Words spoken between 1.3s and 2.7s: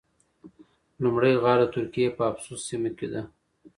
غار د ترکیې په افسوس